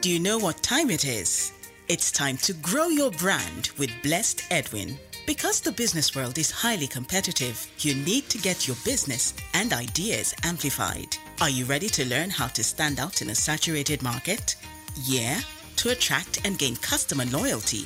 [0.00, 1.50] Do you know what time it is?
[1.88, 4.96] It's time to grow your brand with Blessed Edwin.
[5.26, 10.36] Because the business world is highly competitive, you need to get your business and ideas
[10.44, 11.16] amplified.
[11.40, 14.54] Are you ready to learn how to stand out in a saturated market?
[15.02, 15.40] Yeah,
[15.76, 17.84] to attract and gain customer loyalty.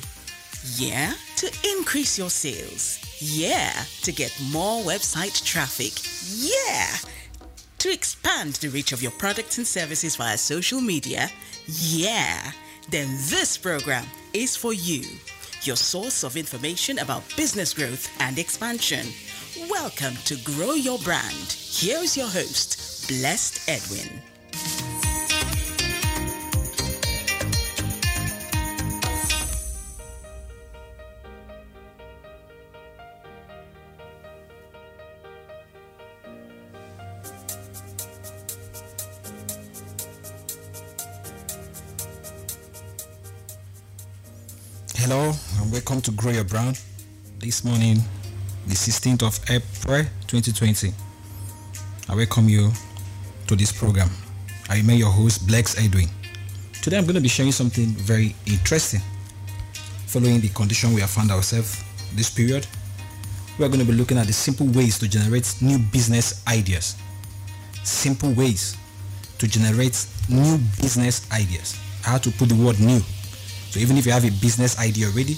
[0.75, 2.99] Yeah, to increase your sales.
[3.19, 3.73] Yeah,
[4.03, 5.93] to get more website traffic.
[6.29, 6.95] Yeah,
[7.79, 11.31] to expand the reach of your products and services via social media.
[11.65, 12.51] Yeah,
[12.89, 15.03] then this program is for you,
[15.61, 19.07] your source of information about business growth and expansion.
[19.69, 21.55] Welcome to Grow Your Brand.
[21.71, 24.92] Here's your host, Blessed Edwin.
[45.05, 46.79] Hello and welcome to Grow Your Brand.
[47.39, 47.97] This morning,
[48.67, 50.93] the 16th of April 2020,
[52.07, 52.71] I welcome you
[53.47, 54.09] to this program.
[54.69, 56.07] I am your host, Blessed Edwin.
[56.81, 59.01] Today I'm going to be sharing something very interesting.
[60.07, 61.83] Following the condition we have found ourselves
[62.15, 62.65] this period,
[63.59, 66.95] we are going to be looking at the simple ways to generate new business ideas.
[67.83, 68.77] Simple ways
[69.37, 71.77] to generate new business ideas.
[72.03, 73.01] How to put the word new
[73.73, 75.35] so even if you have a business idea already,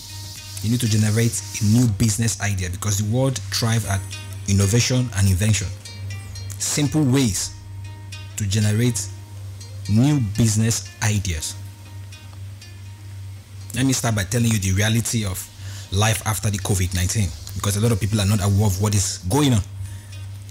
[0.61, 4.02] you need to generate a new business idea because the world thrives at
[4.50, 5.67] innovation and invention.
[6.59, 7.56] Simple ways
[8.36, 9.08] to generate
[9.88, 11.56] new business ideas.
[13.73, 15.39] Let me start by telling you the reality of
[15.94, 19.19] life after the COVID-19 because a lot of people are not aware of what is
[19.30, 19.61] going on.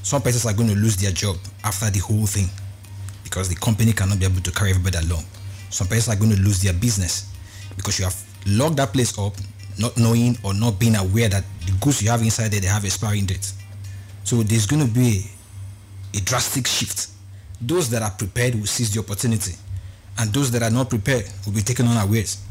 [0.02, 2.48] Some persons are going to lose their job after the whole thing
[3.24, 5.24] because the company cannot be able to carry everybody along.
[5.68, 7.33] Some persons are going to lose their business
[7.76, 9.34] because you have locked that place up
[9.78, 12.84] not knowing or not being aware that the goods you have inside there they have
[12.84, 13.52] expiring date
[14.24, 15.22] so there's going to be
[16.14, 17.08] a, a drastic shift.
[17.60, 19.54] Those that are prepared will seize the opportunity
[20.18, 22.42] and those that are not prepared will be taken unawares.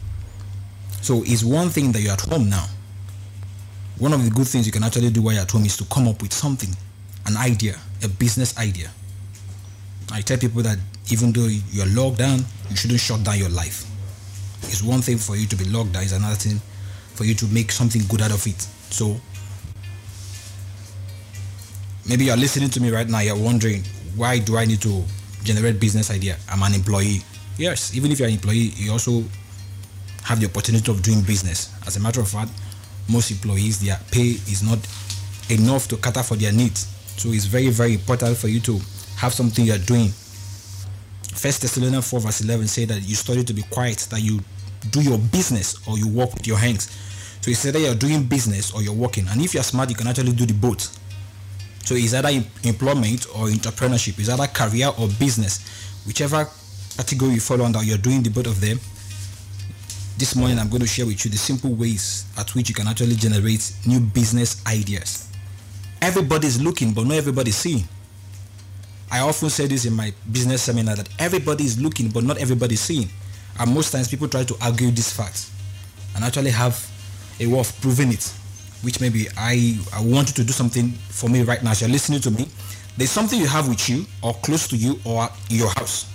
[1.01, 2.65] So it's one thing that you're at home now.
[3.97, 5.85] One of the good things you can actually do while you're at home is to
[5.85, 6.69] come up with something
[7.25, 8.89] an idea a business idea.
[10.11, 10.77] I tell people that
[11.09, 13.85] even though you're locked down you shouldn't shut down your life
[14.69, 16.59] it's one thing for you to be locked down, it's another thing
[17.15, 18.61] for you to make something good out of it.
[18.89, 19.15] So
[22.07, 23.83] maybe you're listening to me right now, you're wondering
[24.15, 25.03] why do I need to
[25.43, 26.37] generate business idea?
[26.49, 27.21] I'm an employee.
[27.57, 29.23] Yes, even if you're an employee, you also
[30.23, 31.73] have the opportunity of doing business.
[31.85, 32.51] As a matter of fact,
[33.09, 34.79] most employees their pay is not
[35.49, 36.87] enough to cater for their needs.
[37.17, 38.79] So it's very, very important for you to
[39.17, 40.11] have something you're doing.
[41.35, 44.39] First Thessalonians 4 verse 11 say that you study to be quiet, that you
[44.91, 46.89] do your business or you work with your hands.
[47.41, 49.27] So said that you're doing business or you're working.
[49.27, 50.97] And if you're smart, you can actually do the both.
[51.83, 52.29] So it's either
[52.63, 54.17] employment or entrepreneurship.
[54.17, 55.59] It's either career or business.
[56.07, 56.47] Whichever
[56.95, 58.79] category you fall under, you're doing the both of them.
[60.17, 62.87] This morning I'm going to share with you the simple ways at which you can
[62.87, 65.27] actually generate new business ideas.
[66.01, 67.83] Everybody's looking, but not everybody's seeing.
[69.13, 72.73] I often say this in my business seminar that everybody is looking, but not everybody
[72.73, 73.07] is seeing.
[73.59, 75.51] And most times people try to argue this fact
[76.15, 76.83] and actually have
[77.39, 78.23] a way of proving it,
[78.81, 81.91] which maybe I, I want you to do something for me right now as you're
[81.91, 82.47] listening to me.
[82.97, 86.09] There's something you have with you or close to you or your house.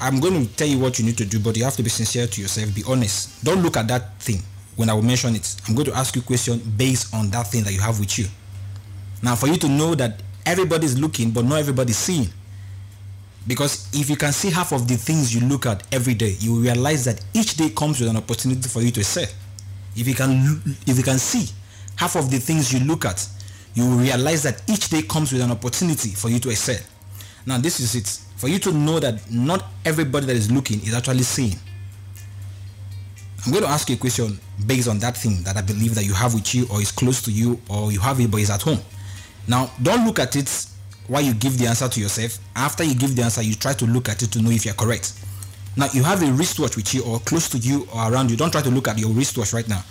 [0.00, 1.90] I'm going to tell you what you need to do, but you have to be
[1.90, 2.74] sincere to yourself.
[2.74, 3.44] Be honest.
[3.44, 4.40] Don't look at that thing
[4.76, 5.56] when I will mention it.
[5.68, 8.18] I'm going to ask you a question based on that thing that you have with
[8.18, 8.28] you.
[9.22, 12.28] Now, for you to know that everybody's looking, but not everybody's seeing.
[13.46, 16.54] Because if you can see half of the things you look at every day, you
[16.54, 19.26] will realize that each day comes with an opportunity for you to excel.
[19.96, 21.48] If you can, if you can see
[21.96, 23.26] half of the things you look at,
[23.74, 26.78] you will realize that each day comes with an opportunity for you to excel.
[27.46, 28.06] Now, this is it.
[28.36, 31.56] For you to know that not everybody that is looking is actually seeing.
[33.46, 36.04] I'm going to ask you a question based on that thing that I believe that
[36.04, 38.50] you have with you or is close to you or you have it but is
[38.50, 38.80] at home.
[39.48, 40.66] Now, don't look at it
[41.06, 42.38] while you give the answer to yourself.
[42.54, 44.74] After you give the answer, you try to look at it to know if you're
[44.74, 45.14] correct.
[45.76, 48.36] Now, you have a wristwatch with you or close to you or around you.
[48.36, 49.82] Don't try to look at your wristwatch right now.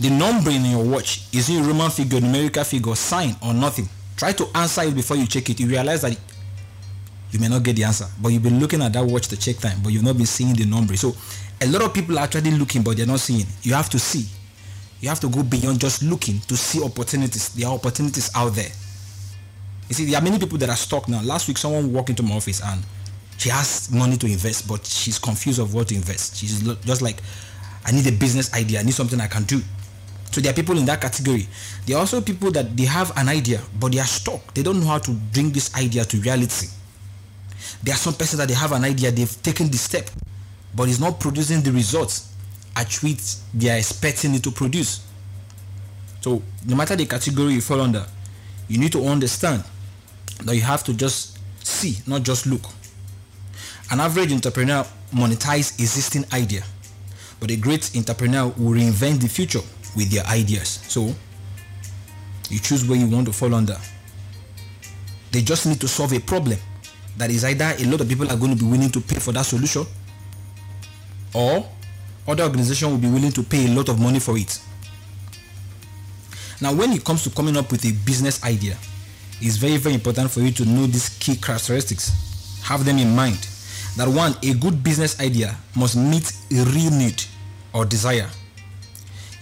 [0.00, 3.88] The number in your watch, is it a Roman figure, numerical figure, sign or nothing?
[4.16, 5.60] Try to answer it before you check it.
[5.60, 6.18] You realize that
[7.30, 9.58] you may not get the answer, but you've been looking at that watch to check
[9.58, 10.96] time, but you've not been seeing the number.
[10.96, 11.14] So
[11.60, 13.46] a lot of people are actually looking, but they're not seeing.
[13.62, 14.26] You have to see.
[15.00, 17.50] You have to go beyond just looking to see opportunities.
[17.50, 18.70] There are opportunities out there.
[19.88, 21.22] You see, there are many people that are stuck now.
[21.22, 22.82] Last week, someone walked into my office and
[23.36, 26.36] she has money to invest, but she's confused of what to invest.
[26.36, 27.16] She's just like,
[27.84, 28.80] I need a business idea.
[28.80, 29.60] I need something I can do.
[30.30, 31.46] So there are people in that category.
[31.86, 34.54] There are also people that they have an idea, but they are stuck.
[34.54, 36.66] They don't know how to bring this idea to reality.
[37.82, 40.10] There are some persons that they have an idea, they've taken the step,
[40.74, 42.32] but it's not producing the results
[42.74, 45.06] at which they are expecting it to produce.
[46.20, 48.04] So no matter the category you fall under,
[48.68, 49.62] you need to understand
[50.44, 52.62] that you have to just see, not just look.
[53.90, 56.62] An average entrepreneur monetize existing idea,
[57.40, 59.60] but a great entrepreneur will reinvent the future
[59.96, 60.80] with their ideas.
[60.88, 61.14] So
[62.50, 63.76] you choose where you want to fall under.
[65.30, 66.58] They just need to solve a problem
[67.16, 69.32] that is either a lot of people are going to be willing to pay for
[69.32, 69.86] that solution
[71.32, 71.68] or
[72.26, 74.60] other organization will be willing to pay a lot of money for it.
[76.60, 78.76] Now, when it comes to coming up with a business idea,
[79.44, 82.62] it's very, very important for you to know these key characteristics.
[82.64, 83.46] Have them in mind.
[83.98, 87.22] That one, a good business idea must meet a real need
[87.74, 88.28] or desire.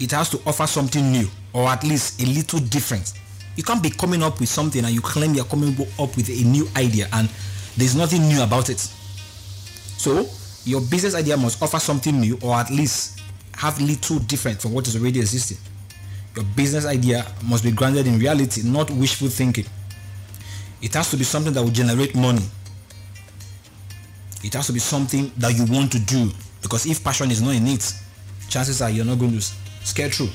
[0.01, 3.13] It has to offer something new or at least a little different.
[3.55, 6.45] You can't be coming up with something and you claim you're coming up with a
[6.49, 7.31] new idea and
[7.77, 8.81] there's nothing new about it.
[8.81, 10.27] So,
[10.65, 13.21] your business idea must offer something new or at least
[13.55, 15.59] have little different from what is already existing.
[16.35, 19.67] Your business idea must be grounded in reality, not wishful thinking.
[20.83, 22.43] It has to be something that will generate money.
[24.43, 26.31] It has to be something that you want to do
[26.61, 27.95] because if passion is not in it,
[28.49, 29.41] chances are you're not going to
[29.85, 30.31] scare through.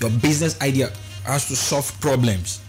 [0.00, 0.92] Your business idea
[1.24, 2.60] has to solve problems.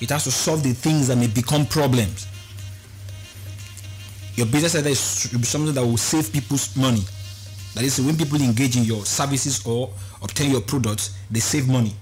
[0.00, 2.26] It has to solve the things that may become problems.
[4.34, 7.02] Your business idea should be something that will save people's money.
[7.74, 9.90] That is, when people engage in your services or
[10.22, 11.94] obtain your products, they save money.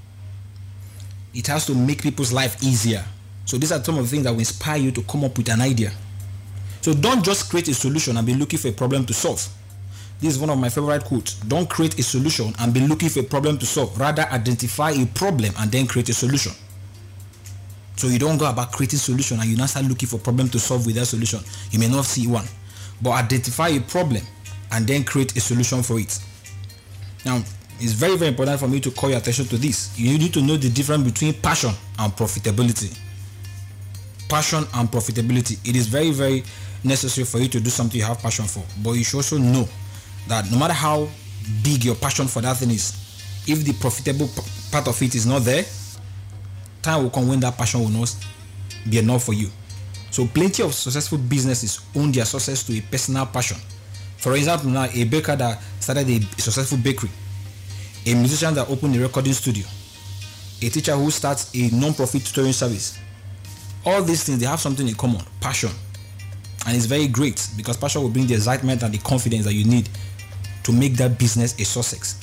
[1.38, 3.05] It has to make people's life easier.
[3.44, 5.49] So these are some of the things that will inspire you to come up with
[5.49, 5.93] an idea.
[6.81, 9.46] So don't just create a solution and be looking for a problem to solve.
[10.19, 11.35] This is one of my favorite quotes.
[11.35, 13.96] Don't create a solution and be looking for a problem to solve.
[14.00, 16.50] Rather identify a problem and then create a solution.
[17.94, 20.58] So you don't go about creating solution and you now start looking for problem to
[20.58, 21.38] solve with that solution.
[21.70, 22.46] You may not see one.
[23.00, 24.23] But identify a problem
[24.73, 26.19] and then create a solution for it.
[27.25, 27.44] Now,
[27.80, 29.98] it's very, very important for me to call your attention to this.
[29.98, 32.96] You need to know the difference between passion and profitability.
[34.28, 35.58] Passion and profitability.
[35.69, 36.44] It is very, very
[36.84, 38.62] necessary for you to do something you have passion for.
[38.82, 39.69] But you should also know
[40.26, 41.08] that no matter how
[41.62, 42.92] big your passion for that thing is,
[43.46, 44.28] if the profitable
[44.70, 45.64] part of it is not there,
[46.82, 48.14] time will come when that passion will not
[48.88, 49.48] be enough for you.
[50.10, 53.56] So plenty of successful businesses own their success to a personal passion
[54.19, 57.08] for example, now a baker that started a successful bakery,
[58.08, 59.66] a musician that opened a recording studio,
[60.62, 62.99] a teacher who starts a non-profit tutoring service.
[63.84, 65.70] All these things they have something in common: passion,
[66.66, 69.64] and it's very great because passion will bring the excitement and the confidence that you
[69.64, 69.90] need
[70.64, 72.19] to make that business a success.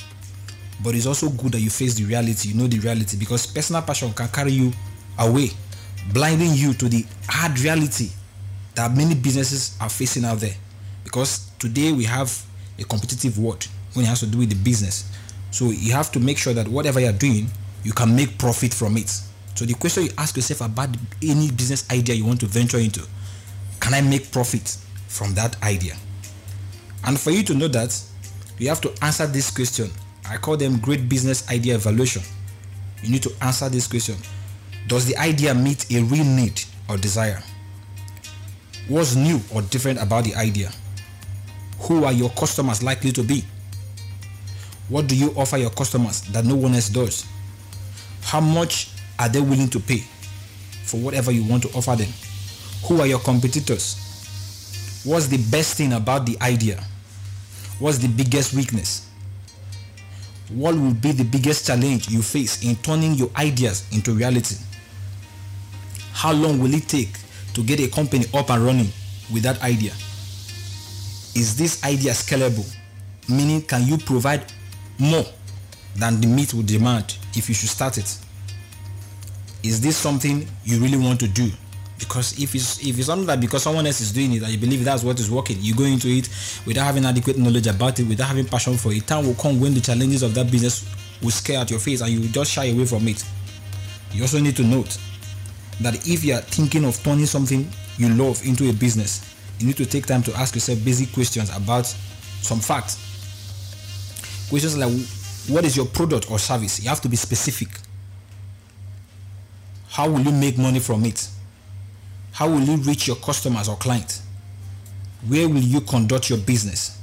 [0.82, 3.82] But it's also good that you face the reality, you know the reality, because personal
[3.82, 4.72] passion can carry you
[5.18, 5.50] away,
[6.12, 8.10] blinding you to the hard reality
[8.74, 10.54] that many businesses are facing out there.
[11.04, 12.44] Because today we have
[12.78, 15.10] a competitive world when it has to do with the business.
[15.50, 17.48] So you have to make sure that whatever you're doing,
[17.84, 19.08] you can make profit from it.
[19.54, 20.90] So the question you ask yourself about
[21.22, 23.06] any business idea you want to venture into,
[23.80, 24.76] can I make profit
[25.08, 25.94] from that idea?
[27.04, 27.98] And for you to know that,
[28.58, 29.90] you have to answer this question.
[30.28, 32.22] I call them great business idea evaluation.
[33.02, 34.16] You need to answer this question.
[34.88, 37.42] Does the idea meet a real need or desire?
[38.88, 40.70] What's new or different about the idea?
[41.80, 43.44] Who are your customers likely to be?
[44.88, 47.26] What do you offer your customers that no one else does?
[48.22, 50.04] How much are they willing to pay
[50.84, 52.08] for whatever you want to offer them?
[52.86, 55.02] Who are your competitors?
[55.04, 56.82] What's the best thing about the idea?
[57.78, 59.08] What's the biggest weakness?
[60.48, 64.56] What will be the biggest challenge you face in turning your ideas into reality?
[66.12, 67.10] How long will it take
[67.54, 68.88] to get a company up and running
[69.32, 69.92] with that idea?
[71.36, 72.64] is this idea scalable?
[73.28, 74.42] Meaning, can you provide
[74.98, 75.24] more
[75.96, 78.18] than the meat would demand if you should start it?
[79.62, 81.50] Is this something you really want to do?
[81.98, 84.58] Because if it's if it's something that because someone else is doing it and you
[84.58, 86.28] believe that's what is working, you go into it
[86.66, 89.72] without having adequate knowledge about it, without having passion for it, time will come when
[89.72, 90.86] the challenges of that business
[91.22, 93.24] will scare at your face and you just shy away from it.
[94.12, 94.98] You also need to note
[95.80, 99.76] that if you are thinking of turning something you love into a business, you need
[99.78, 101.86] to take time to ask yourself basic questions about
[102.42, 103.05] some facts.
[104.48, 104.92] Questions like
[105.48, 106.82] what is your product or service?
[106.82, 107.68] You have to be specific.
[109.88, 111.28] How will you make money from it?
[112.32, 114.22] How will you reach your customers or clients?
[115.26, 117.00] Where will you conduct your business?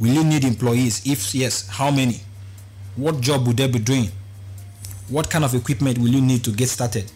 [0.00, 1.06] Will you need employees?
[1.06, 2.20] If yes, how many?
[2.96, 4.10] What job would they be doing?
[5.08, 7.10] What kind of equipment will you need to get started?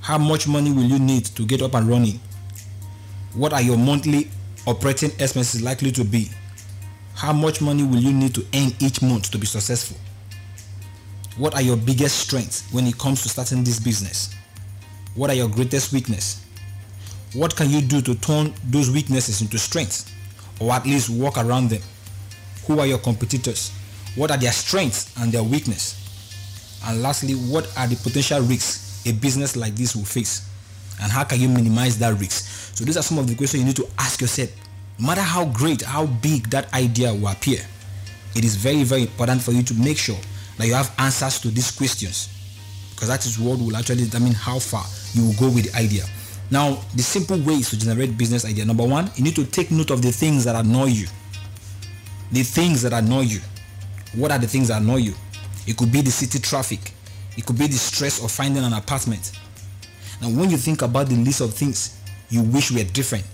[0.00, 2.20] How much money will you need to get up and running?
[3.34, 4.28] What are your monthly
[4.66, 6.28] operating expenses likely to be?
[7.14, 9.96] How much money will you need to earn each month to be successful?
[11.36, 14.34] What are your biggest strengths when it comes to starting this business?
[15.14, 16.44] What are your greatest weaknesses?
[17.34, 20.12] What can you do to turn those weaknesses into strengths
[20.60, 21.80] or at least work around them?
[22.66, 23.72] Who are your competitors?
[24.14, 25.98] What are their strengths and their weakness?
[26.84, 30.48] And lastly, what are the potential risks a business like this will face?
[31.00, 32.76] And how can you minimize that risk?
[32.76, 34.50] So these are some of the questions you need to ask yourself.
[34.98, 37.60] No matter how great, how big that idea will appear,
[38.34, 40.18] it is very, very important for you to make sure
[40.58, 42.28] that you have answers to these questions
[42.90, 46.04] because that is what will actually determine how far you will go with the idea.
[46.50, 48.64] Now, the simple ways to generate business idea.
[48.64, 51.06] Number one, you need to take note of the things that annoy you.
[52.30, 53.40] The things that annoy you.
[54.14, 55.14] What are the things that annoy you?
[55.66, 56.92] It could be the city traffic.
[57.36, 59.32] It could be the stress of finding an apartment.
[60.20, 63.24] Now, when you think about the list of things you wish were different,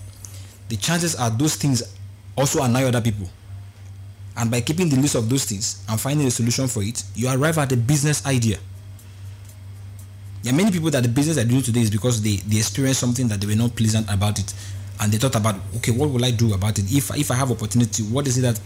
[0.69, 1.83] the chances are those things
[2.37, 3.29] also annoy other people.
[4.37, 7.27] And by keeping the list of those things and finding a solution for it, you
[7.27, 8.57] arrive at a business idea.
[10.43, 13.01] There are many people that the business are doing today is because they, they experienced
[13.01, 14.53] something that they were not pleasant about it.
[15.01, 16.85] And they thought about, okay, what will I do about it?
[16.89, 18.59] If, if I have opportunity, what is it that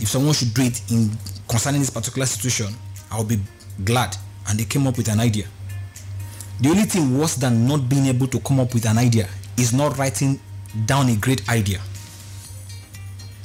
[0.00, 1.10] if someone should do it in
[1.48, 2.72] concerning this particular situation,
[3.10, 3.40] I'll be
[3.84, 4.16] glad.
[4.48, 5.46] And they came up with an idea.
[6.60, 9.72] The only thing worse than not being able to come up with an idea is
[9.72, 10.38] not writing
[10.86, 11.80] down a great idea.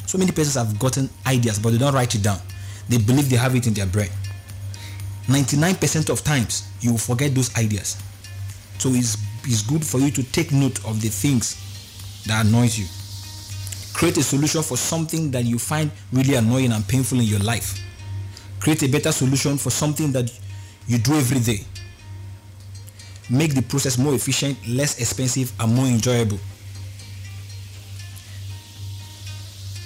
[0.05, 2.39] So many persons have gotten ideas, but they don't write it down.
[2.87, 4.09] They believe they have it in their brain.
[5.27, 7.97] 99% of times you will forget those ideas.
[8.77, 11.61] So it's, it's good for you to take note of the things
[12.27, 12.85] that annoys you.
[13.93, 17.79] Create a solution for something that you find really annoying and painful in your life.
[18.59, 20.31] Create a better solution for something that
[20.87, 21.61] you do every day.
[23.29, 26.39] Make the process more efficient, less expensive, and more enjoyable.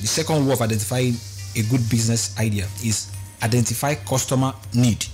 [0.09, 1.13] Second way of identifying
[1.55, 3.11] a good business idea is
[3.43, 5.05] identify customer need.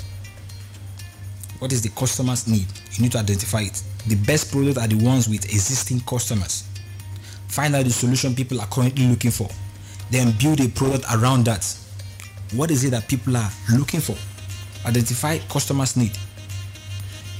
[1.59, 2.67] What is the customer's need?
[2.93, 3.83] You need to identify it.
[4.07, 6.63] The best products are the ones with existing customers.
[7.47, 9.49] Find out the solution people are currently looking for.
[10.11, 11.65] Then build a product around that.
[12.53, 14.15] What is it that people are looking for?
[14.87, 16.17] Identify customers' need.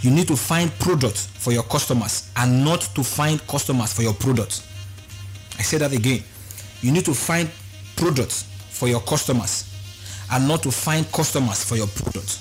[0.01, 4.13] You need to find products for your customers and not to find customers for your
[4.13, 4.67] products.
[5.57, 6.23] I say that again.
[6.85, 7.49] You need to find
[7.95, 9.73] products for your customers
[10.31, 12.37] and not to find customers for your product.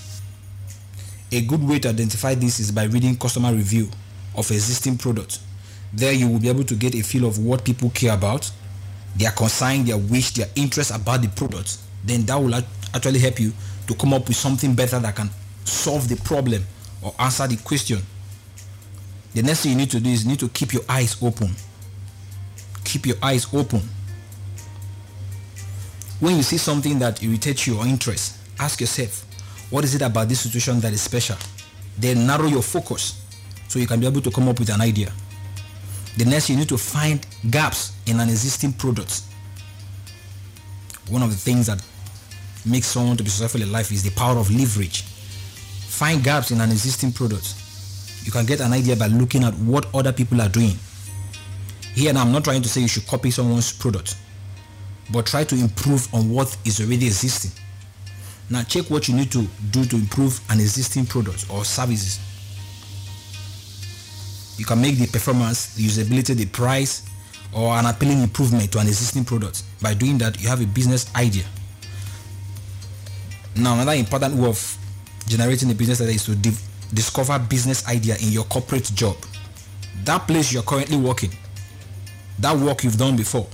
[1.32, 3.88] A good way to identify this is by reading customer review
[4.36, 5.40] of existing products.
[5.94, 8.50] There you will be able to get a feel of what people care about,
[9.16, 11.78] their concern, their wish, their interest about the product.
[12.04, 13.50] Then that will actually help you
[13.86, 15.30] to come up with something better that can
[15.64, 16.62] solve the problem
[17.00, 18.00] or answer the question.
[19.32, 21.48] The next thing you need to do is you need to keep your eyes open.
[22.84, 23.80] Keep your eyes open.
[26.21, 29.25] When you see something that irritates you or interests, ask yourself,
[29.71, 31.37] what is it about this situation that is special?
[31.99, 33.21] Then narrow your focus
[33.68, 35.12] so you can be able to come up with an idea.
[36.16, 39.23] The next, you need to find gaps in an existing product.
[41.11, 41.83] One of the things that
[42.64, 45.02] makes someone to be successful in life is the power of leverage.
[45.02, 47.54] Find gaps in an existing product.
[48.23, 50.78] You can get an idea by looking at what other people are doing.
[51.94, 54.16] Here I'm not trying to say you should copy someone's product,
[55.11, 57.50] but try to improve on what is already existing.
[58.50, 62.20] Now check what you need to do to improve an existing product or services.
[64.58, 67.02] You can make the performance, the usability, the price,
[67.52, 69.62] or an appealing improvement to an existing product.
[69.80, 71.44] By doing that, you have a business idea.
[73.56, 74.78] Now, another important way of
[75.26, 76.52] generating a business idea is to di-
[76.92, 79.16] discover business idea in your corporate job.
[80.04, 81.30] That place you're currently working,
[82.40, 83.46] that work you've done before,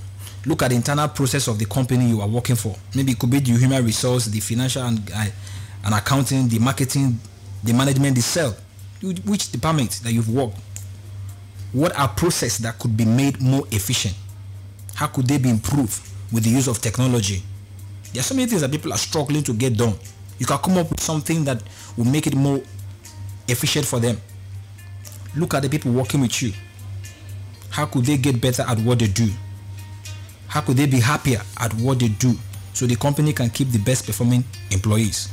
[0.45, 2.75] look at the internal process of the company you are working for.
[2.95, 5.25] Maybe it could be the human resource, the financial and, uh,
[5.85, 7.19] and accounting, the marketing,
[7.63, 8.55] the management, the sale.
[9.01, 10.57] Which department that you've worked?
[11.73, 14.15] What are processes that could be made more efficient?
[14.95, 15.99] How could they be improved
[16.31, 17.41] with the use of technology?
[18.13, 19.95] There are so many things that people are struggling to get done.
[20.37, 21.63] You can come up with something that
[21.97, 22.61] will make it more
[23.47, 24.19] efficient for them.
[25.35, 26.51] Look at the people working with you.
[27.69, 29.29] How could they get better at what they do?
[30.51, 32.35] How could they be happier at what they do
[32.73, 35.29] so the company can keep the best performing employees?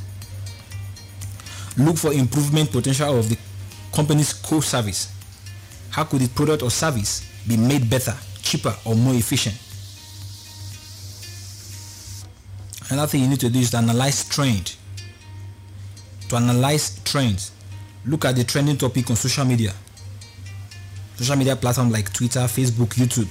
[1.77, 3.37] Look for improvement potential of the
[3.91, 5.11] company's core service.
[5.89, 9.57] How could the product or service be made better, cheaper, or more efficient?
[12.89, 14.77] Another thing you need to do is to analyze trend.
[16.29, 17.51] To analyze trends,
[18.05, 19.73] look at the trending topic on social media.
[21.17, 23.27] Social media platforms like Twitter, Facebook, YouTube.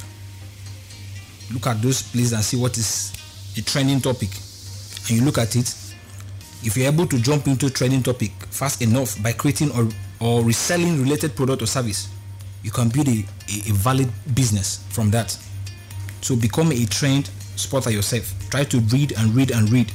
[1.53, 3.13] Look at those places and see what is
[3.55, 4.31] the trending topic.
[5.09, 5.75] And you look at it.
[6.65, 9.89] If you're able to jump into trending topic fast enough by creating or,
[10.21, 12.09] or reselling related product or service,
[12.63, 13.13] you can build a,
[13.49, 15.39] a, a valid business from that.
[16.21, 18.33] So become a trained spotter yourself.
[18.51, 19.93] Try to read and read and read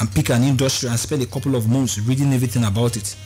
[0.00, 3.16] and pick an industry and spend a couple of months reading everything about it.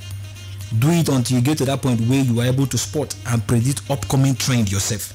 [0.79, 3.45] Do it until you get to that point where you are able to spot and
[3.47, 5.15] predict upcoming trend yourself.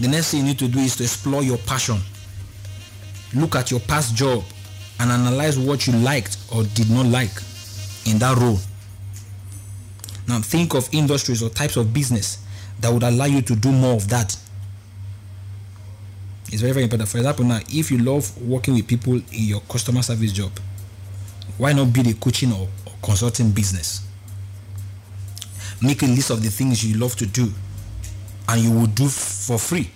[0.00, 1.98] The next thing you need to do is to explore your passion.
[3.34, 4.44] Look at your past job
[5.00, 7.32] and analyze what you liked or did not like
[8.06, 8.58] in that role.
[10.28, 12.44] Now think of industries or types of business
[12.80, 14.36] that would allow you to do more of that
[16.52, 17.08] it's very, very important.
[17.08, 20.52] For example, now, if you love working with people in your customer service job,
[21.56, 24.06] why not build a coaching or, or consulting business?
[25.80, 27.50] Make a list of the things you love to do
[28.52, 29.90] and you will do for free.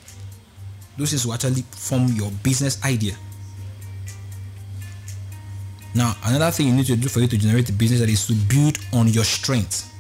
[0.97, 3.15] Those things will actually form your business idea.
[5.95, 8.27] Now, another thing you need to do for you to generate a business that is
[8.27, 9.91] to build on your strengths.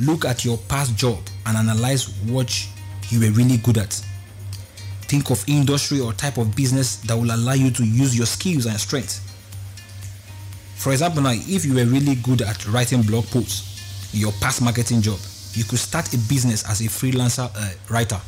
[0.00, 2.66] Look at your past job and analyze what
[3.10, 4.02] you were really good at
[5.12, 8.64] think of industry or type of business that will allow you to use your skills
[8.64, 9.20] and strengths.
[10.76, 15.02] For example, now if you were really good at writing blog posts, your past marketing
[15.02, 15.18] job,
[15.54, 18.20] you could start a business as a freelancer uh, writer.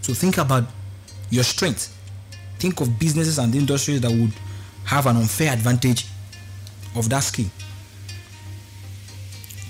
[0.00, 0.64] So think about
[1.30, 1.96] your strength.
[2.58, 4.32] Think of businesses and industries that would
[4.84, 6.06] have an unfair advantage
[6.96, 7.46] of that skill.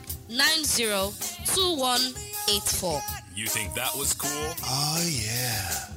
[3.35, 4.55] You think that was cool?
[4.65, 5.89] Oh yeah.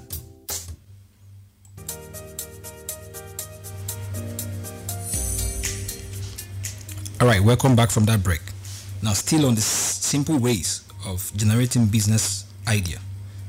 [7.22, 8.42] All right, welcome back from that break.
[9.02, 13.00] Now, still on the simple ways of generating business idea.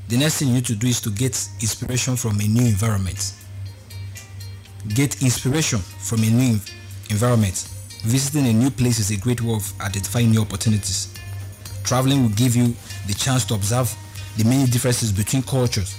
[0.07, 1.31] The next thing you need to do is to get
[1.61, 3.33] inspiration from a new environment.
[4.87, 6.59] Get inspiration from a new
[7.09, 7.67] environment.
[8.03, 11.13] Visiting a new place is a great way of identifying new opportunities.
[11.83, 12.75] Traveling will give you
[13.07, 13.93] the chance to observe
[14.37, 15.95] the many differences between cultures.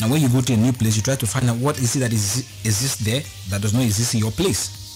[0.00, 1.96] Now, when you go to a new place, you try to find out what is
[1.96, 4.86] it that is, exists there that does not exist in your place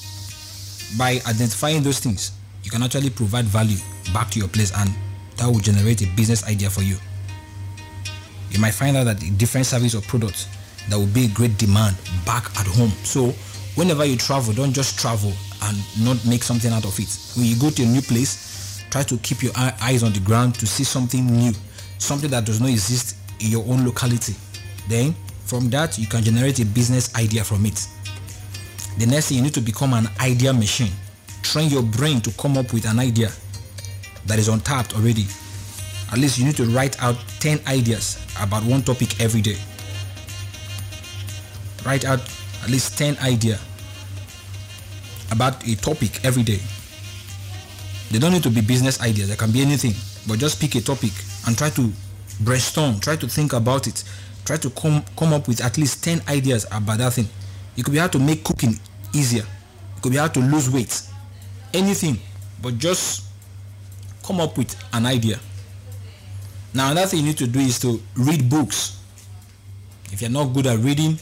[0.97, 2.33] by identifying those things,
[2.65, 3.79] you can actually provide value
[4.13, 4.91] back to your place and
[5.37, 6.97] that will generate a business idea for you.
[8.51, 10.49] You might find out that a different service or product
[10.89, 11.97] that will be a great demand
[12.27, 12.91] back at home.
[13.05, 13.33] So
[13.81, 17.09] whenever you travel, don't just travel and not make something out of it.
[17.35, 20.55] When you go to a new place, try to keep your eyes on the ground
[20.57, 21.55] to see something new,
[21.97, 24.35] something that does not exist in your own locality.
[24.87, 25.15] Then
[25.47, 27.89] from that, you can generate a business idea from it.
[28.99, 30.93] The next thing you need to become an idea machine.
[31.41, 33.31] Train your brain to come up with an idea
[34.27, 35.25] that is untapped already.
[36.13, 39.57] At least you need to write out 10 ideas about one topic every day.
[41.87, 42.21] Write out
[42.63, 43.59] at least 10 ideas
[45.31, 46.61] about a topic every day.
[48.11, 49.95] They don't need to be business ideas, they can be anything,
[50.27, 51.13] but just pick a topic
[51.47, 51.93] and try to
[52.41, 54.03] brainstorm, try to think about it,
[54.45, 57.29] try to come come up with at least 10 ideas about that thing.
[57.77, 58.75] It could be how to make cooking
[59.15, 59.45] easier.
[59.97, 61.03] It could be how to lose weight.
[61.73, 62.19] Anything,
[62.61, 63.25] but just
[64.27, 65.39] come up with an idea.
[66.75, 68.99] Now another thing you need to do is to read books.
[70.13, 71.19] If you're not good at reading,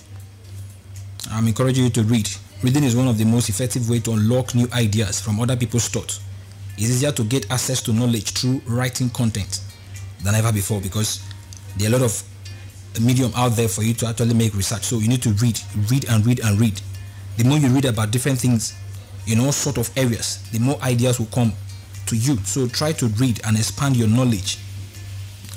[1.31, 2.29] I'm encouraging you to read.
[2.61, 5.87] Reading is one of the most effective way to unlock new ideas from other people's
[5.87, 6.19] thoughts.
[6.73, 9.61] It's easier to get access to knowledge through writing content
[10.25, 11.23] than ever before because
[11.77, 12.21] there are a lot of
[13.01, 14.83] medium out there for you to actually make research.
[14.83, 16.81] So you need to read, read and read and read.
[17.37, 18.75] The more you read about different things
[19.29, 21.53] in all sort of areas, the more ideas will come
[22.07, 22.39] to you.
[22.39, 24.59] So try to read and expand your knowledge.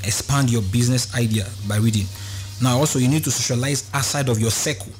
[0.03, 2.05] Expand your business idea by reading.
[2.61, 4.91] Now also you need to socialize outside of your circle.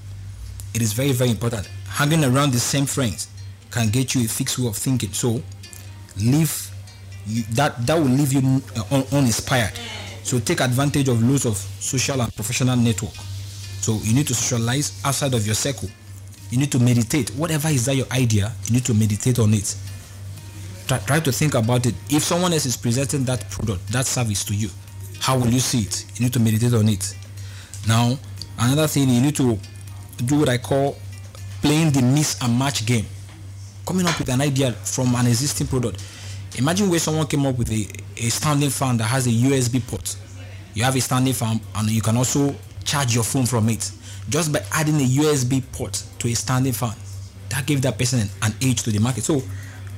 [0.73, 1.69] It is very, very important.
[1.91, 3.27] Hanging around the same friends
[3.69, 5.11] can get you a fixed way of thinking.
[5.11, 5.41] So
[6.17, 6.69] leave
[7.27, 9.73] you, that that will leave you uh, un, uninspired.
[10.23, 13.13] So take advantage of loads of social and professional network.
[13.81, 15.89] So you need to socialize outside of your circle.
[16.49, 17.29] You need to meditate.
[17.31, 19.75] Whatever is that your idea, you need to meditate on it.
[20.87, 21.95] Try, try to think about it.
[22.09, 24.69] If someone else is presenting that product, that service to you,
[25.19, 26.05] how will you see it?
[26.15, 27.15] You need to meditate on it.
[27.87, 28.17] Now,
[28.59, 29.57] another thing you need to
[30.25, 30.97] do what I call
[31.61, 33.05] playing the miss and match game.
[33.85, 36.03] Coming up with an idea from an existing product.
[36.57, 40.15] Imagine where someone came up with a, a standing fan that has a USB port.
[40.73, 43.91] You have a standing fan and you can also charge your phone from it.
[44.29, 46.93] Just by adding a USB port to a standing fan.
[47.49, 49.23] That gave that person an edge to the market.
[49.23, 49.41] So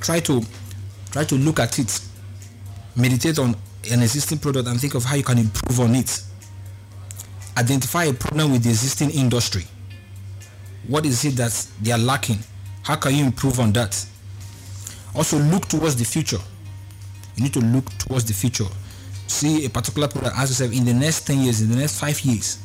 [0.00, 0.42] try to
[1.10, 2.00] try to look at it.
[2.96, 3.56] Meditate on
[3.90, 6.22] an existing product and think of how you can improve on it.
[7.56, 9.64] Identify a problem with the existing industry.
[10.88, 12.38] What is it that they are lacking?
[12.82, 14.06] How can you improve on that?
[15.14, 16.40] Also look towards the future.
[17.36, 18.66] You need to look towards the future.
[19.26, 22.20] See a particular product, ask yourself in the next 10 years, in the next 5
[22.20, 22.58] years,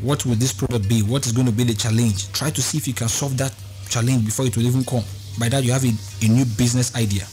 [0.00, 1.02] what will this product be?
[1.02, 2.32] What is going to be the challenge?
[2.32, 3.54] Try to see if you can solve that
[3.88, 5.04] challenge before it will even come.
[5.38, 7.26] By that you have a, a new business idea.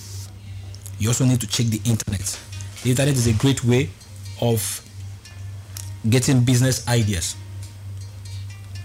[0.99, 2.39] You also need to check the internet.
[2.83, 3.89] The internet is a great way
[4.41, 4.81] of
[6.07, 7.35] getting business ideas.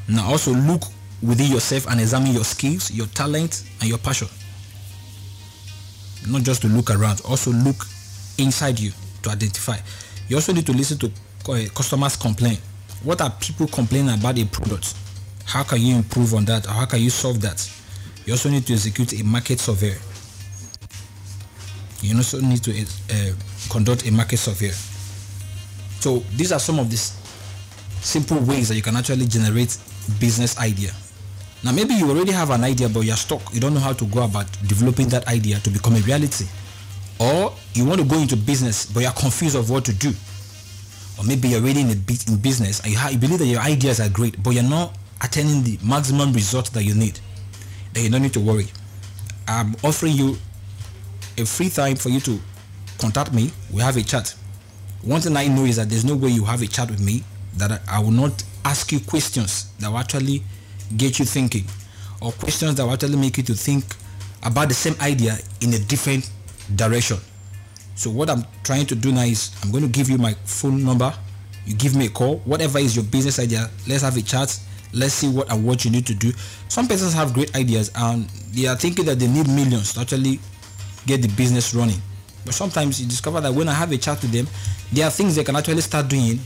[0.09, 0.83] Now also look
[1.23, 4.29] within yourself and examine your skills, your talent, and your passion.
[6.29, 7.87] Not just to look around, also look
[8.39, 9.77] inside you to identify.
[10.29, 11.07] You also need to listen to
[11.49, 12.59] uh, customers complain.
[13.03, 14.95] What are people complaining about a product?
[15.45, 17.71] How can you improve on that or how can you solve that?
[18.25, 19.95] You also need to execute a market survey.
[22.01, 23.33] You also need to uh,
[23.71, 24.71] conduct a market survey.
[26.01, 27.19] So these are some of these
[28.01, 29.77] simple ways that you can actually generate
[30.19, 30.93] business idea.
[31.65, 33.43] Now maybe you already have an idea but you're stuck.
[33.55, 36.45] You don't know how to go about developing that idea to become a reality.
[37.19, 40.13] Or you want to go into business but you're confused of what to do.
[41.19, 43.63] Or maybe you're already in a bit in business and you, you believe that your
[43.63, 47.19] ideas are great but you're not attaining the maximum result that you need.
[47.95, 48.67] Then you don't need to worry.
[49.49, 50.37] I'm offering you
[51.39, 52.39] a free time for you to
[52.99, 53.51] contact me.
[53.73, 54.35] We have a chat.
[55.03, 57.25] One thing I know is that there's no way you have a chat with me
[57.57, 60.43] that I will not ask you questions that will actually
[60.97, 61.65] get you thinking
[62.21, 63.85] or questions that will actually make you to think
[64.43, 66.31] about the same idea in a different
[66.77, 67.19] direction.
[67.95, 70.85] So what I'm trying to do now is I'm going to give you my phone
[70.85, 71.13] number.
[71.67, 72.39] You give me a call.
[72.45, 74.59] Whatever is your business idea, let's have a chat.
[74.93, 76.33] Let's see what and what you need to do.
[76.69, 80.39] Some persons have great ideas and they are thinking that they need millions to actually
[81.07, 82.01] get the business running.
[82.45, 84.47] But sometimes you discover that when I have a chat with them,
[84.93, 86.39] there are things they can actually start doing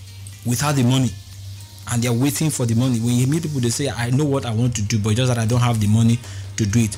[0.47, 1.11] without the money.
[1.91, 2.99] And they're waiting for the money.
[3.01, 5.29] When you meet people, they say, I know what I want to do, but just
[5.29, 6.19] that I don't have the money
[6.57, 6.97] to do it.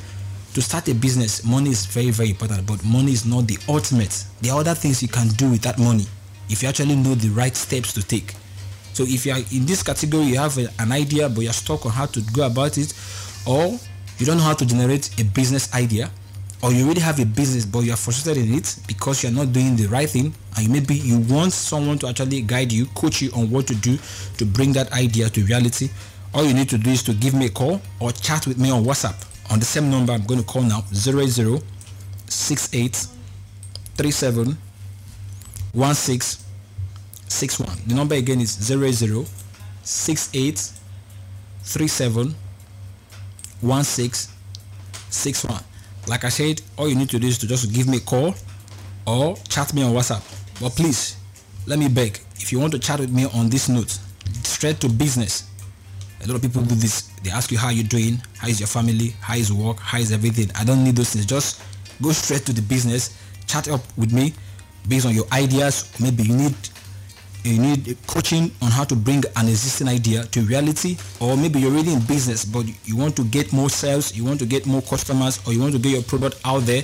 [0.54, 4.24] To start a business, money is very, very important, but money is not the ultimate.
[4.40, 6.06] There are other things you can do with that money
[6.48, 8.34] if you actually know the right steps to take.
[8.92, 11.86] So if you are in this category, you have a, an idea, but you're stuck
[11.86, 12.92] on how to go about it,
[13.46, 13.78] or
[14.18, 16.10] you don't know how to generate a business idea,
[16.62, 19.52] or you already have a business but you are frustrated in it because you're not
[19.52, 23.30] doing the right thing and maybe you want someone to actually guide you coach you
[23.32, 23.98] on what to do
[24.36, 25.88] to bring that idea to reality
[26.34, 28.70] all you need to do is to give me a call or chat with me
[28.70, 29.16] on whatsapp
[29.50, 31.58] on the same number i'm going to call now 00
[32.26, 33.06] 68
[33.96, 34.56] 37
[35.74, 36.46] 16
[37.28, 39.24] 61 the number again is 00
[39.82, 40.72] 68
[41.62, 42.34] 37
[43.62, 44.34] 16
[45.10, 45.69] 61
[46.06, 48.34] like I said, all you need to do is to just give me a call
[49.06, 50.22] or chat me on WhatsApp.
[50.60, 51.16] But please,
[51.66, 53.98] let me beg, if you want to chat with me on this note,
[54.44, 55.48] straight to business.
[56.22, 57.10] A lot of people do this.
[57.22, 60.12] They ask you how you're doing, how is your family, how is work, how is
[60.12, 60.50] everything.
[60.54, 61.26] I don't need those things.
[61.26, 61.62] Just
[62.02, 64.34] go straight to the business, chat up with me
[64.88, 65.90] based on your ideas.
[66.00, 66.54] Maybe you need
[67.44, 71.72] you need coaching on how to bring an existing idea to reality or maybe you're
[71.72, 74.82] already in business but you want to get more sales you want to get more
[74.82, 76.82] customers or you want to get your product out there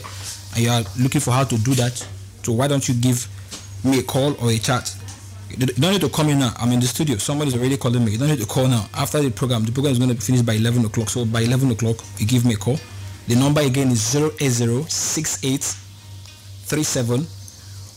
[0.54, 2.06] and you are looking for how to do that
[2.46, 3.26] so why don't you give
[3.84, 4.94] me a call or a chat?
[5.50, 6.52] You don't need to come in now.
[6.58, 7.16] I'm in the studio.
[7.16, 8.12] Somebody's already calling me.
[8.12, 8.86] You don't need to call now.
[8.94, 11.08] After the program the program is going to be finished by 11 o'clock.
[11.08, 12.78] So by 11 o'clock you give me a call.
[13.26, 15.58] The number again is 080
[16.66, 17.26] 37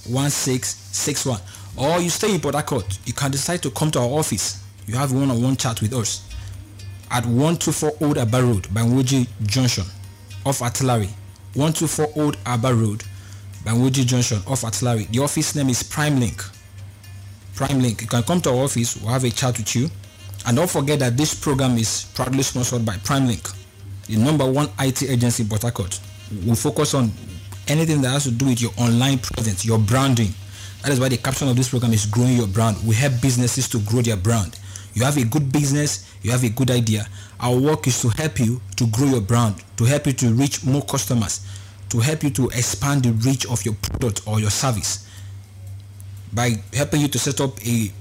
[0.09, 1.39] 1661
[1.77, 4.63] or you stay in Port Harcourt, you can decide to come to our office.
[4.85, 6.27] You have one-on-one chat with us
[7.11, 9.85] at 124 Old Abba Road, Banwoji Junction,
[10.45, 11.09] off Artillery.
[11.55, 13.03] 124 Old Abba Road,
[13.63, 15.05] Banwoji Junction, off Artillery.
[15.05, 16.43] The office name is Prime Link.
[17.55, 18.01] Prime Link.
[18.01, 18.97] You can come to our office.
[18.97, 19.89] We'll have a chat with you.
[20.45, 23.47] And don't forget that this program is proudly sponsored by Prime Link,
[24.07, 25.99] the number one IT agency in Port Harcourt.
[26.45, 27.11] We focus on
[27.67, 30.33] anything that has to do with your online presence, your branding.
[30.81, 32.77] That is why the caption of this program is growing your brand.
[32.85, 34.57] We help businesses to grow their brand.
[34.93, 37.05] You have a good business, you have a good idea.
[37.39, 40.63] Our work is to help you to grow your brand, to help you to reach
[40.65, 41.45] more customers,
[41.89, 45.07] to help you to expand the reach of your product or your service
[46.33, 47.91] by helping you to set up a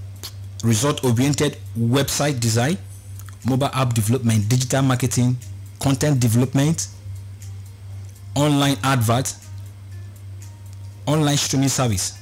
[0.65, 2.77] result-oriented website design,
[3.47, 5.37] mobile app development, digital marketing,
[5.81, 6.89] content development,
[8.35, 9.35] online advert,
[11.07, 12.18] online streaming service.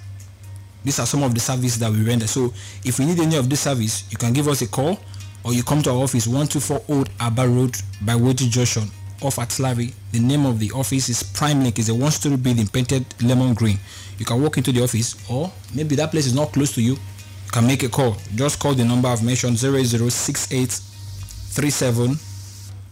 [0.86, 2.28] These are some of the services that we render.
[2.28, 5.00] So if you need any of this service, you can give us a call
[5.42, 8.84] or you come to our office 124 Old Aba Road by Woji Junction
[9.20, 9.48] off at.
[9.50, 11.80] The name of the office is Prime Link.
[11.80, 13.80] It's a one-story building painted lemon green.
[14.18, 16.92] You can walk into the office or maybe that place is not close to you.
[16.92, 18.16] You can make a call.
[18.36, 22.10] Just call the number I've mentioned 0068 37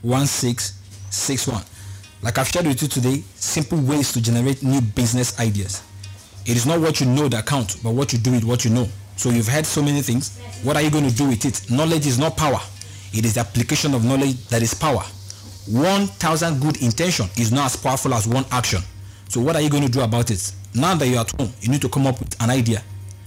[0.03, 1.63] 1661.
[2.23, 5.81] Like I've shared with you today, simple ways to generate new business ideas.
[6.47, 8.71] It is not what you know that counts, but what you do with what you
[8.71, 8.87] know.
[9.17, 10.39] So you've heard so many things.
[10.63, 11.71] What are you going to do with it?
[11.71, 12.61] Knowledge is not power.
[13.13, 15.03] It is the application of knowledge that is power.
[15.67, 18.81] 1,000 good intention is not as powerful as one action.
[19.29, 20.53] So what are you going to do about it?
[20.75, 22.83] Now that you're at home, you need to come up with an idea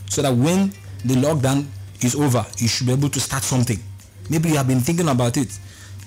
[0.10, 0.72] so that when
[1.04, 1.66] the lockdown
[2.02, 3.80] is over, you should be able to start something.
[4.30, 5.58] Maybe you have been thinking about it.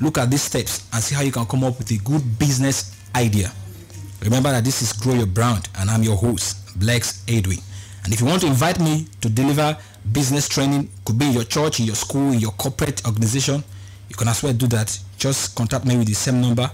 [0.01, 2.97] Look at these steps and see how you can come up with a good business
[3.15, 3.51] idea.
[4.23, 7.59] Remember that this is Grow Your Brand and I'm your host, Blessed Edwin.
[8.05, 9.77] And if you want to invite me to deliver
[10.13, 13.63] business training, could be in your church, in your school, in your corporate organization,
[14.09, 14.99] you can as well do that.
[15.19, 16.71] Just contact me with the same number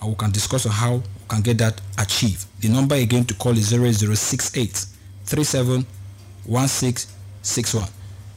[0.00, 2.46] and we can discuss on how we can get that achieved.
[2.60, 4.86] The number again to call is 0068
[5.24, 5.86] 37
[6.44, 7.88] 1661.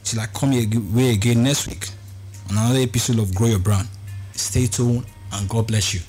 [0.02, 1.88] Till I come your way again next week
[2.48, 3.88] on another episode of Grow Your Brand.
[4.32, 6.00] Stay tuned and God bless you.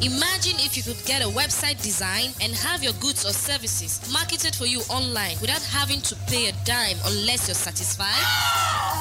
[0.00, 4.54] Imagine if you could get a website design and have your goods or services marketed
[4.54, 8.22] for you online without having to pay a dime unless you're satisfied.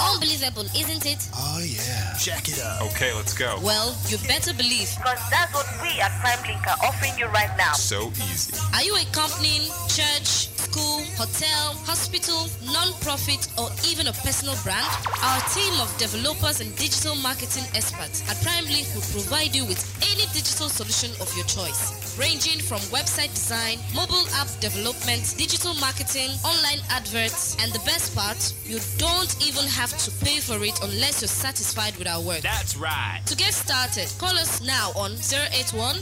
[0.01, 1.29] Unbelievable, isn't it?
[1.35, 2.17] Oh yeah.
[2.17, 2.81] Check it out.
[2.89, 3.59] Okay, let's go.
[3.61, 4.89] Well, you better believe.
[4.97, 7.73] Because that's what we at Prime Link are offering you right now.
[7.73, 8.57] So easy.
[8.73, 14.85] Are you a company, church, school, hotel, hospital, non-profit, or even a personal brand?
[15.23, 19.81] Our team of developers and digital marketing experts at Prime Link will provide you with
[20.13, 26.29] any digital solution of your choice, ranging from website design, mobile app development, digital marketing,
[26.45, 31.21] online adverts, and the best part, you don't even have to pay for it unless
[31.21, 32.41] you're satisfied with our work.
[32.41, 33.21] That's right.
[33.25, 35.97] To get started, call us now on 081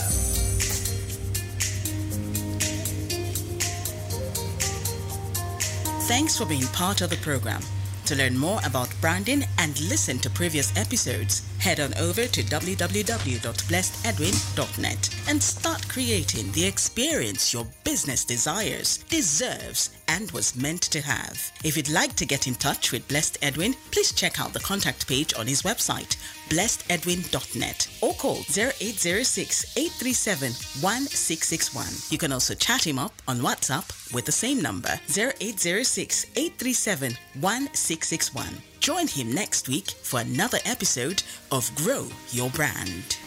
[6.08, 7.62] Thanks for being part of the program.
[8.06, 15.10] To learn more about branding and listen to previous episodes, head on over to www.blessededwin.net
[15.28, 21.52] and start creating the experience your business desires, deserves, and was meant to have.
[21.64, 25.08] If you'd like to get in touch with Blessed Edwin, please check out the contact
[25.08, 26.18] page on his website,
[26.50, 31.86] blessededwin.net, or call 0806 837 1661.
[32.10, 38.48] You can also chat him up on WhatsApp with the same number, 0806 837 1661.
[38.80, 43.18] Join him next week for another episode of Grow Your Brand.